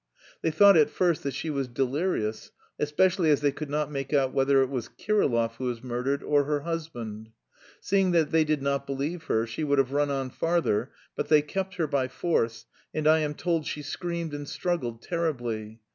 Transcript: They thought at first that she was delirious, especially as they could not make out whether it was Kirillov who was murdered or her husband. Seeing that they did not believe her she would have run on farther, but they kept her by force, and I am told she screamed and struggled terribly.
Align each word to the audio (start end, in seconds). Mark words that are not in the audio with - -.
They 0.41 0.49
thought 0.49 0.77
at 0.77 0.89
first 0.89 1.21
that 1.21 1.35
she 1.35 1.51
was 1.51 1.67
delirious, 1.67 2.49
especially 2.79 3.29
as 3.29 3.41
they 3.41 3.51
could 3.51 3.69
not 3.69 3.91
make 3.91 4.11
out 4.13 4.33
whether 4.33 4.63
it 4.63 4.69
was 4.71 4.89
Kirillov 4.89 5.57
who 5.57 5.65
was 5.65 5.83
murdered 5.83 6.23
or 6.23 6.45
her 6.45 6.61
husband. 6.61 7.29
Seeing 7.81 8.09
that 8.09 8.31
they 8.31 8.43
did 8.43 8.63
not 8.63 8.87
believe 8.87 9.25
her 9.25 9.45
she 9.45 9.63
would 9.63 9.77
have 9.77 9.91
run 9.93 10.09
on 10.09 10.31
farther, 10.31 10.89
but 11.15 11.27
they 11.27 11.43
kept 11.43 11.75
her 11.75 11.85
by 11.85 12.07
force, 12.07 12.65
and 12.95 13.07
I 13.07 13.19
am 13.19 13.35
told 13.35 13.67
she 13.67 13.83
screamed 13.83 14.33
and 14.33 14.49
struggled 14.49 15.03
terribly. 15.03 15.79